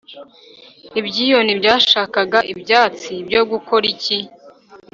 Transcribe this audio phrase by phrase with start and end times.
[0.99, 4.19] ibyiyoni byashakaga ibyatsi byo gukora iki?